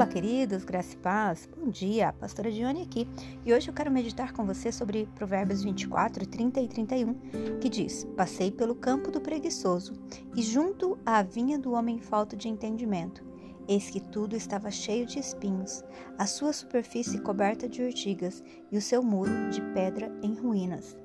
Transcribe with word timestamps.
Olá, 0.00 0.08
queridos, 0.08 0.64
graça 0.64 0.94
e 0.94 0.96
paz. 0.96 1.46
Bom 1.54 1.68
dia, 1.68 2.10
pastora 2.14 2.50
Dione 2.50 2.80
aqui. 2.80 3.06
E 3.44 3.52
hoje 3.52 3.68
eu 3.68 3.74
quero 3.74 3.90
meditar 3.90 4.32
com 4.32 4.46
você 4.46 4.72
sobre 4.72 5.06
Provérbios 5.14 5.62
24, 5.62 6.26
30 6.26 6.58
e 6.58 6.68
31, 6.68 7.58
que 7.60 7.68
diz: 7.68 8.06
Passei 8.16 8.50
pelo 8.50 8.74
campo 8.74 9.10
do 9.10 9.20
preguiçoso 9.20 9.92
e 10.34 10.40
junto 10.40 10.98
à 11.04 11.22
vinha 11.22 11.58
do 11.58 11.72
homem 11.72 12.00
falto 12.00 12.34
de 12.34 12.48
entendimento. 12.48 13.22
Eis 13.68 13.90
que 13.90 14.00
tudo 14.00 14.34
estava 14.34 14.70
cheio 14.70 15.04
de 15.04 15.18
espinhos, 15.18 15.84
a 16.16 16.24
sua 16.24 16.54
superfície 16.54 17.20
coberta 17.20 17.68
de 17.68 17.82
urtigas 17.82 18.42
e 18.72 18.78
o 18.78 18.82
seu 18.82 19.02
muro 19.02 19.50
de 19.50 19.60
pedra 19.74 20.10
em 20.22 20.32
ruínas. 20.32 20.96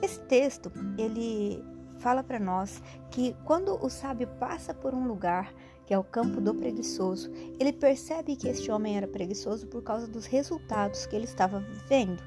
Esse 0.00 0.20
texto, 0.20 0.70
ele 0.96 1.60
fala 1.98 2.22
para 2.22 2.38
nós 2.38 2.80
que 3.10 3.34
quando 3.44 3.84
o 3.84 3.90
sábio 3.90 4.28
passa 4.38 4.72
por 4.72 4.94
um 4.94 5.08
lugar 5.08 5.52
que 5.88 5.94
é 5.94 5.98
o 5.98 6.04
campo 6.04 6.38
do 6.38 6.54
preguiçoso, 6.54 7.30
ele 7.58 7.72
percebe 7.72 8.36
que 8.36 8.46
este 8.46 8.70
homem 8.70 8.98
era 8.98 9.08
preguiçoso 9.08 9.66
por 9.68 9.82
causa 9.82 10.06
dos 10.06 10.26
resultados 10.26 11.06
que 11.06 11.16
ele 11.16 11.24
estava 11.24 11.60
vivendo. 11.60 12.22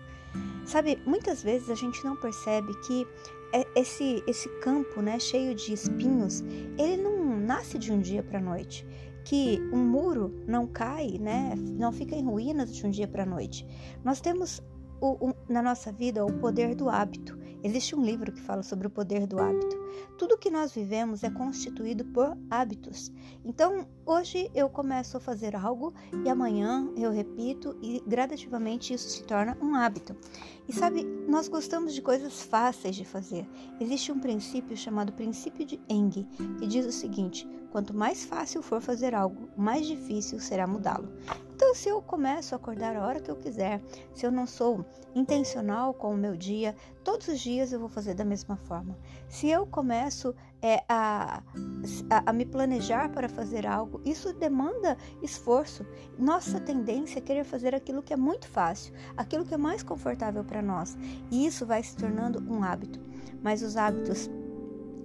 Sabe, 0.65 0.97
muitas 1.05 1.43
vezes 1.43 1.69
a 1.69 1.75
gente 1.75 2.03
não 2.03 2.15
percebe 2.15 2.73
que 2.87 3.05
é, 3.53 3.63
esse, 3.79 4.23
esse 4.25 4.49
campo, 4.61 4.99
né, 4.99 5.19
cheio 5.19 5.53
de 5.53 5.73
espinhos, 5.73 6.41
ele 6.75 6.97
não 6.97 7.39
nasce 7.39 7.77
de 7.77 7.91
um 7.91 7.99
dia 7.99 8.23
para 8.23 8.39
a 8.39 8.41
noite. 8.41 8.83
Que 9.23 9.61
um 9.71 9.77
muro 9.77 10.33
não 10.47 10.65
cai, 10.65 11.19
né, 11.19 11.53
não 11.55 11.91
fica 11.91 12.15
em 12.15 12.25
ruínas 12.25 12.73
de 12.73 12.83
um 12.87 12.89
dia 12.89 13.07
para 13.07 13.21
a 13.21 13.27
noite. 13.27 13.67
Nós 14.03 14.19
temos 14.19 14.59
o, 14.99 15.29
o, 15.29 15.35
na 15.47 15.61
nossa 15.61 15.91
vida 15.91 16.25
o 16.25 16.33
poder 16.39 16.73
do 16.73 16.89
hábito. 16.89 17.37
Existe 17.63 17.95
um 17.95 18.03
livro 18.03 18.31
que 18.31 18.41
fala 18.41 18.63
sobre 18.63 18.87
o 18.87 18.89
poder 18.89 19.27
do 19.27 19.39
hábito. 19.39 19.80
Tudo 20.17 20.37
que 20.37 20.49
nós 20.49 20.73
vivemos 20.73 21.23
é 21.23 21.29
constituído 21.29 22.05
por 22.05 22.37
hábitos. 22.49 23.11
Então, 23.43 23.87
hoje 24.05 24.49
eu 24.53 24.69
começo 24.69 25.17
a 25.17 25.19
fazer 25.19 25.55
algo 25.55 25.93
e 26.23 26.29
amanhã 26.29 26.91
eu 26.95 27.11
repito 27.11 27.77
e 27.81 28.03
gradativamente 28.05 28.93
isso 28.93 29.09
se 29.09 29.23
torna 29.23 29.57
um 29.61 29.75
hábito. 29.75 30.15
E 30.67 30.73
sabe, 30.73 31.03
nós 31.27 31.47
gostamos 31.47 31.93
de 31.93 32.01
coisas 32.01 32.43
fáceis 32.43 32.95
de 32.95 33.05
fazer. 33.05 33.47
Existe 33.79 34.11
um 34.11 34.19
princípio 34.19 34.77
chamado 34.77 35.13
princípio 35.13 35.65
de 35.65 35.79
Eng, 35.89 36.27
que 36.59 36.67
diz 36.67 36.85
o 36.85 36.91
seguinte: 36.91 37.47
quanto 37.71 37.93
mais 37.93 38.23
fácil 38.23 38.61
for 38.61 38.81
fazer 38.81 39.15
algo, 39.15 39.49
mais 39.57 39.87
difícil 39.87 40.39
será 40.39 40.67
mudá-lo. 40.67 41.11
Então, 41.55 41.75
se 41.75 41.89
eu 41.89 42.01
começo 42.01 42.55
a 42.55 42.57
acordar 42.57 42.95
a 42.95 43.05
hora 43.05 43.19
que 43.19 43.29
eu 43.29 43.35
quiser, 43.35 43.81
se 44.15 44.25
eu 44.25 44.31
não 44.31 44.47
sou 44.47 44.83
intencional 45.13 45.93
com 45.93 46.13
o 46.13 46.17
meu 46.17 46.35
dia, 46.35 46.75
todos 47.03 47.27
os 47.27 47.39
dias 47.39 47.71
eu 47.71 47.79
vou 47.79 47.87
fazer 47.87 48.13
da 48.13 48.25
mesma 48.25 48.57
forma. 48.57 48.97
Se 49.29 49.47
eu 49.47 49.65
começo 49.81 50.35
é, 50.61 50.83
a, 50.87 51.41
a, 52.07 52.29
a 52.29 52.33
me 52.33 52.45
planejar 52.45 53.09
para 53.09 53.27
fazer 53.27 53.65
algo, 53.65 53.99
isso 54.05 54.31
demanda 54.31 54.95
esforço. 55.23 55.83
Nossa 56.19 56.59
tendência 56.59 57.17
é 57.17 57.21
querer 57.21 57.43
fazer 57.43 57.73
aquilo 57.73 58.03
que 58.03 58.13
é 58.13 58.15
muito 58.17 58.47
fácil, 58.47 58.93
aquilo 59.17 59.43
que 59.43 59.55
é 59.55 59.57
mais 59.57 59.81
confortável 59.81 60.43
para 60.43 60.61
nós. 60.61 60.95
E 61.31 61.47
isso 61.47 61.65
vai 61.65 61.81
se 61.81 61.95
tornando 61.95 62.43
um 62.47 62.63
hábito. 62.63 62.99
Mas 63.41 63.63
os 63.63 63.75
hábitos 63.75 64.29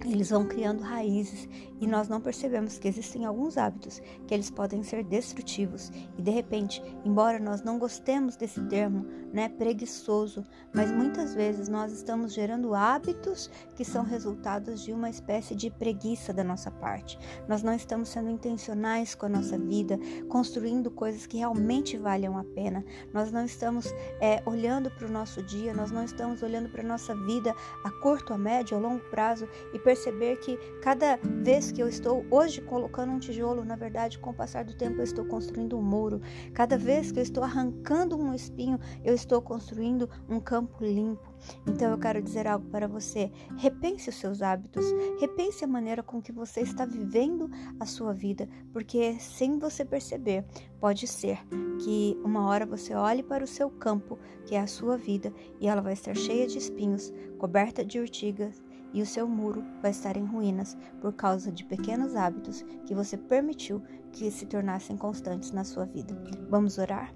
eles 0.05 0.29
vão 0.29 0.45
criando 0.45 0.81
raízes 0.81 1.47
e 1.79 1.87
nós 1.87 2.07
não 2.07 2.19
percebemos 2.19 2.77
que 2.77 2.87
existem 2.87 3.25
alguns 3.25 3.57
hábitos 3.57 4.01
que 4.25 4.33
eles 4.33 4.49
podem 4.49 4.83
ser 4.83 5.03
destrutivos 5.03 5.91
e 6.17 6.21
de 6.21 6.31
repente, 6.31 6.81
embora 7.05 7.39
nós 7.39 7.61
não 7.61 7.79
gostemos 7.79 8.35
desse 8.35 8.61
termo, 8.65 9.05
né, 9.31 9.49
preguiçoso, 9.49 10.43
mas 10.73 10.91
muitas 10.91 11.33
vezes 11.33 11.67
nós 11.67 11.91
estamos 11.91 12.33
gerando 12.33 12.73
hábitos 12.73 13.49
que 13.75 13.83
são 13.83 14.03
resultados 14.03 14.83
de 14.83 14.93
uma 14.93 15.09
espécie 15.09 15.55
de 15.55 15.69
preguiça 15.69 16.33
da 16.33 16.43
nossa 16.43 16.71
parte. 16.71 17.17
Nós 17.47 17.63
não 17.63 17.73
estamos 17.73 18.09
sendo 18.09 18.29
intencionais 18.29 19.13
com 19.15 19.25
a 19.25 19.29
nossa 19.29 19.57
vida, 19.57 19.99
construindo 20.29 20.89
coisas 20.89 21.25
que 21.25 21.37
realmente 21.37 21.97
valham 21.97 22.37
a 22.37 22.43
pena. 22.43 22.83
Nós 23.13 23.31
não 23.31 23.45
estamos 23.45 23.93
é, 24.21 24.41
olhando 24.45 24.89
para 24.91 25.07
o 25.07 25.11
nosso 25.11 25.43
dia, 25.43 25.73
nós 25.73 25.91
não 25.91 26.03
estamos 26.03 26.41
olhando 26.41 26.69
para 26.69 26.81
a 26.81 26.87
nossa 26.87 27.15
vida 27.25 27.53
a 27.83 27.91
curto, 28.01 28.33
a 28.33 28.37
médio, 28.37 28.77
a 28.77 28.79
longo 28.79 29.03
prazo 29.09 29.47
e 29.73 29.79
perceber 29.87 30.35
que 30.41 30.57
cada 30.81 31.17
vez 31.23 31.71
que 31.71 31.81
eu 31.81 31.87
estou 31.87 32.25
hoje 32.29 32.59
colocando 32.59 33.13
um 33.13 33.19
tijolo, 33.19 33.63
na 33.63 33.77
verdade, 33.77 34.19
com 34.19 34.31
o 34.31 34.33
passar 34.33 34.65
do 34.65 34.75
tempo 34.75 34.97
eu 34.97 35.03
estou 35.05 35.23
construindo 35.23 35.77
um 35.77 35.81
muro. 35.81 36.19
Cada 36.53 36.77
vez 36.77 37.09
que 37.09 37.19
eu 37.19 37.23
estou 37.23 37.41
arrancando 37.41 38.17
um 38.17 38.33
espinho, 38.33 38.77
eu 39.01 39.15
estou 39.15 39.41
construindo 39.41 40.09
um 40.27 40.41
campo 40.41 40.83
limpo. 40.83 41.33
Então 41.65 41.89
eu 41.89 41.97
quero 41.97 42.21
dizer 42.21 42.47
algo 42.47 42.69
para 42.69 42.85
você. 42.85 43.31
Repense 43.55 44.09
os 44.09 44.15
seus 44.15 44.41
hábitos, 44.41 44.83
repense 45.21 45.63
a 45.63 45.67
maneira 45.67 46.03
com 46.03 46.21
que 46.21 46.33
você 46.33 46.59
está 46.59 46.85
vivendo 46.85 47.49
a 47.79 47.85
sua 47.85 48.11
vida, 48.11 48.49
porque 48.73 49.17
sem 49.21 49.57
você 49.57 49.85
perceber, 49.85 50.43
pode 50.81 51.07
ser 51.07 51.39
que 51.79 52.19
uma 52.25 52.45
hora 52.45 52.65
você 52.65 52.93
olhe 52.93 53.23
para 53.23 53.41
o 53.41 53.47
seu 53.47 53.69
campo, 53.69 54.19
que 54.45 54.53
é 54.53 54.59
a 54.59 54.67
sua 54.67 54.97
vida, 54.97 55.33
e 55.61 55.67
ela 55.69 55.81
vai 55.81 55.93
estar 55.93 56.13
cheia 56.13 56.45
de 56.45 56.57
espinhos, 56.57 57.13
coberta 57.37 57.85
de 57.85 57.99
urtigas, 57.99 58.61
e 58.93 59.01
o 59.01 59.05
seu 59.05 59.27
muro 59.27 59.63
vai 59.81 59.91
estar 59.91 60.17
em 60.17 60.25
ruínas 60.25 60.77
por 61.01 61.13
causa 61.13 61.51
de 61.51 61.63
pequenos 61.63 62.15
hábitos 62.15 62.63
que 62.85 62.95
você 62.95 63.17
permitiu 63.17 63.83
que 64.11 64.31
se 64.31 64.45
tornassem 64.45 64.97
constantes 64.97 65.51
na 65.51 65.63
sua 65.63 65.85
vida. 65.85 66.17
Vamos 66.49 66.77
orar? 66.77 67.13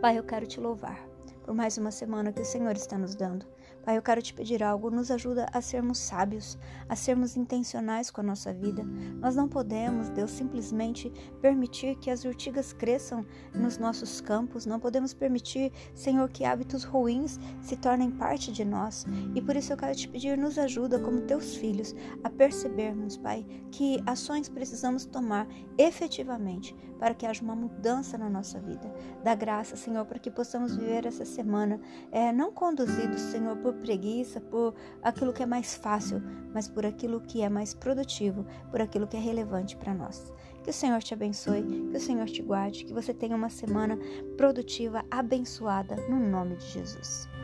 Pai, 0.00 0.18
eu 0.18 0.24
quero 0.24 0.46
te 0.46 0.60
louvar 0.60 1.05
por 1.46 1.54
mais 1.54 1.78
uma 1.78 1.92
semana 1.92 2.32
que 2.32 2.42
o 2.42 2.44
Senhor 2.44 2.74
está 2.74 2.98
nos 2.98 3.14
dando. 3.14 3.46
Pai, 3.84 3.96
eu 3.96 4.02
quero 4.02 4.20
te 4.20 4.34
pedir 4.34 4.64
algo, 4.64 4.90
nos 4.90 5.12
ajuda 5.12 5.46
a 5.52 5.60
sermos 5.60 5.98
sábios, 5.98 6.58
a 6.88 6.96
sermos 6.96 7.36
intencionais 7.36 8.10
com 8.10 8.20
a 8.20 8.24
nossa 8.24 8.52
vida. 8.52 8.82
Nós 9.20 9.36
não 9.36 9.48
podemos, 9.48 10.08
Deus, 10.08 10.32
simplesmente 10.32 11.08
permitir 11.40 11.94
que 11.98 12.10
as 12.10 12.24
urtigas 12.24 12.72
cresçam 12.72 13.24
nos 13.54 13.78
nossos 13.78 14.20
campos, 14.20 14.66
não 14.66 14.80
podemos 14.80 15.14
permitir, 15.14 15.72
Senhor, 15.94 16.28
que 16.28 16.44
hábitos 16.44 16.82
ruins 16.82 17.38
se 17.62 17.76
tornem 17.76 18.10
parte 18.10 18.50
de 18.50 18.64
nós. 18.64 19.06
E 19.36 19.40
por 19.40 19.54
isso 19.54 19.72
eu 19.72 19.76
quero 19.76 19.94
te 19.94 20.08
pedir, 20.08 20.36
nos 20.36 20.58
ajuda 20.58 20.98
como 20.98 21.20
teus 21.20 21.54
filhos 21.54 21.94
a 22.24 22.28
percebermos, 22.28 23.16
Pai, 23.16 23.46
que 23.70 24.02
ações 24.04 24.48
precisamos 24.48 25.06
tomar 25.06 25.46
efetivamente 25.78 26.74
para 26.98 27.14
que 27.14 27.26
haja 27.26 27.42
uma 27.42 27.54
mudança 27.54 28.18
na 28.18 28.28
nossa 28.28 28.58
vida. 28.58 28.92
Dá 29.22 29.34
graça, 29.34 29.76
Senhor, 29.76 30.04
para 30.06 30.18
que 30.18 30.30
possamos 30.30 30.74
viver 30.76 31.06
essa 31.06 31.24
semana, 31.36 31.78
é, 32.10 32.32
não 32.32 32.50
conduzidos, 32.50 33.20
Senhor, 33.20 33.56
por 33.58 33.74
preguiça, 33.74 34.40
por 34.40 34.74
aquilo 35.02 35.32
que 35.32 35.42
é 35.42 35.46
mais 35.46 35.74
fácil, 35.74 36.22
mas 36.52 36.66
por 36.66 36.86
aquilo 36.86 37.20
que 37.20 37.42
é 37.42 37.48
mais 37.48 37.74
produtivo, 37.74 38.46
por 38.70 38.80
aquilo 38.80 39.06
que 39.06 39.16
é 39.16 39.20
relevante 39.20 39.76
para 39.76 39.94
nós. 39.94 40.32
Que 40.62 40.70
o 40.70 40.72
Senhor 40.72 41.02
te 41.02 41.14
abençoe, 41.14 41.62
que 41.90 41.96
o 41.96 42.00
Senhor 42.00 42.26
te 42.26 42.42
guarde, 42.42 42.84
que 42.84 42.92
você 42.92 43.12
tenha 43.14 43.36
uma 43.36 43.50
semana 43.50 43.98
produtiva, 44.36 45.04
abençoada, 45.10 45.96
no 46.08 46.18
nome 46.18 46.56
de 46.56 46.66
Jesus. 46.66 47.35